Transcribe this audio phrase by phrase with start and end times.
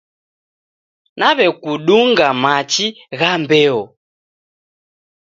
[1.19, 2.87] Naw'ekudunga machi
[3.19, 3.81] gha mbeo.